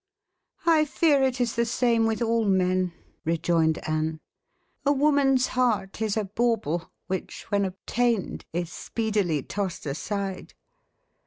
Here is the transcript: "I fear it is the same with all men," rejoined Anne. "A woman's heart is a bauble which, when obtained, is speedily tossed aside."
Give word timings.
"I 0.65 0.85
fear 0.85 1.21
it 1.21 1.39
is 1.39 1.53
the 1.53 1.63
same 1.63 2.07
with 2.07 2.23
all 2.23 2.43
men," 2.43 2.91
rejoined 3.23 3.77
Anne. 3.87 4.19
"A 4.83 4.91
woman's 4.91 5.45
heart 5.53 6.01
is 6.01 6.17
a 6.17 6.23
bauble 6.25 6.91
which, 7.05 7.43
when 7.51 7.65
obtained, 7.65 8.45
is 8.51 8.71
speedily 8.71 9.43
tossed 9.43 9.85
aside." 9.85 10.55